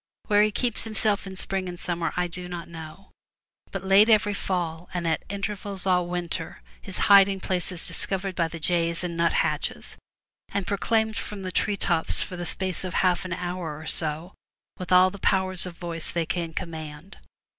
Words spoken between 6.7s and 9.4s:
his hiding place is discovered by the jays and nut